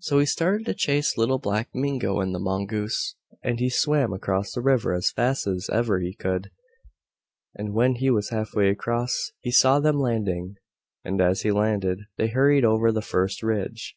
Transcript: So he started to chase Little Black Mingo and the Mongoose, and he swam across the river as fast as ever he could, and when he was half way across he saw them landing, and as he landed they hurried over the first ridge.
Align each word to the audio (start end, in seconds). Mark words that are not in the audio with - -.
So 0.00 0.18
he 0.18 0.26
started 0.26 0.66
to 0.66 0.74
chase 0.74 1.16
Little 1.16 1.38
Black 1.38 1.68
Mingo 1.72 2.18
and 2.18 2.34
the 2.34 2.40
Mongoose, 2.40 3.14
and 3.44 3.60
he 3.60 3.70
swam 3.70 4.12
across 4.12 4.50
the 4.52 4.60
river 4.60 4.92
as 4.92 5.12
fast 5.12 5.46
as 5.46 5.70
ever 5.72 6.00
he 6.00 6.16
could, 6.16 6.50
and 7.54 7.72
when 7.72 7.94
he 7.94 8.10
was 8.10 8.30
half 8.30 8.56
way 8.56 8.70
across 8.70 9.30
he 9.38 9.52
saw 9.52 9.78
them 9.78 10.00
landing, 10.00 10.56
and 11.04 11.20
as 11.20 11.42
he 11.42 11.52
landed 11.52 12.00
they 12.16 12.26
hurried 12.26 12.64
over 12.64 12.90
the 12.90 13.02
first 13.02 13.40
ridge. 13.44 13.96